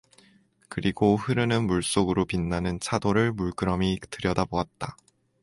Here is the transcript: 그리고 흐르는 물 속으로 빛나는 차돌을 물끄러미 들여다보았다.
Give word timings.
그리고 0.67 1.15
흐르는 1.15 1.67
물 1.67 1.83
속으로 1.83 2.25
빛나는 2.25 2.79
차돌을 2.79 3.33
물끄러미 3.33 3.99
들여다보았다. 4.09 4.97